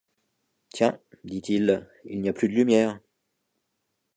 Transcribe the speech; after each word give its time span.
Tiens, 0.73 0.97
dit-il, 1.25 1.87
il 2.05 2.21
n’y 2.21 2.29
a 2.29 2.33
plus 2.33 2.49
de 2.49 2.55
lumière. 2.55 2.99